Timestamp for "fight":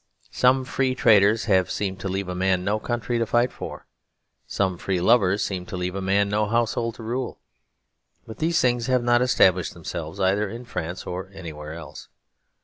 3.27-3.51